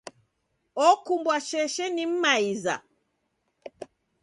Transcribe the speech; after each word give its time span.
Okumbwa 0.87 1.35
sheshe 1.47 1.85
ni 1.95 2.05
m'maiza. 2.09 2.75